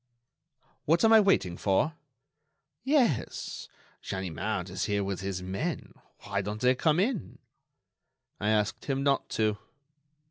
[0.85, 1.93] "What am I waiting for?"
[2.83, 3.69] "Yes;
[4.01, 7.37] Ganimard is here with his men—why don't they come in?"
[8.39, 9.59] "I asked him not to."